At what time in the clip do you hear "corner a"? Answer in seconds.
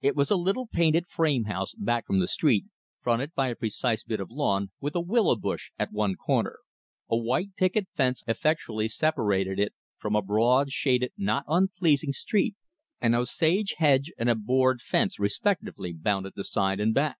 6.14-7.16